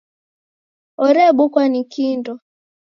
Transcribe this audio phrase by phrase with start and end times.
[1.05, 2.33] Orebukwa ni kindo.